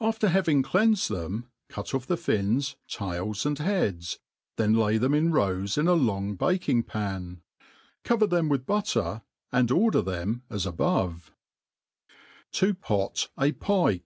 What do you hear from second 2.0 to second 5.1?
the fios^ taiit, and heads, then Jay